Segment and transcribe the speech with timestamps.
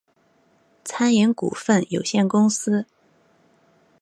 [0.83, 2.87] 餐饮股份有限公司